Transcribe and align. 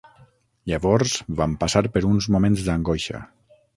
Llavors 0.71 1.13
vam 1.41 1.53
passar 1.65 1.83
per 1.97 2.03
uns 2.13 2.29
moments 2.37 2.65
d'angoixa. 2.71 3.23